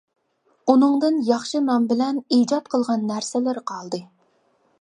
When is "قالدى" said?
3.75-4.05